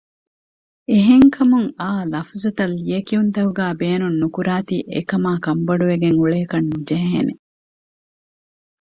[0.91, 7.33] އެހެން ކަމުން އާ ލަފުޒުތައް ލިޔެކިޔުންތަކުގައި ބޭނުން ނުކުރާތީ އެކަމާ ކަންބޮޑުވެގެން އުޅޭކަށް ނުޖެހޭނެ